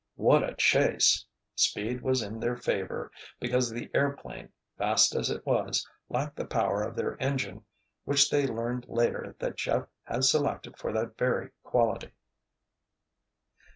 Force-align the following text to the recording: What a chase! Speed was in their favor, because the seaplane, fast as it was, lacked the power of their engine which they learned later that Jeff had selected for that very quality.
What 0.15 0.41
a 0.41 0.55
chase! 0.55 1.23
Speed 1.53 2.01
was 2.01 2.23
in 2.23 2.39
their 2.39 2.55
favor, 2.57 3.11
because 3.39 3.69
the 3.69 3.87
seaplane, 3.93 4.49
fast 4.75 5.13
as 5.13 5.29
it 5.29 5.45
was, 5.45 5.87
lacked 6.09 6.37
the 6.37 6.43
power 6.45 6.81
of 6.81 6.95
their 6.95 7.15
engine 7.21 7.63
which 8.03 8.31
they 8.31 8.47
learned 8.47 8.87
later 8.87 9.35
that 9.37 9.57
Jeff 9.57 9.85
had 10.01 10.23
selected 10.23 10.75
for 10.79 10.91
that 10.91 11.19
very 11.19 11.51
quality. 11.61 12.09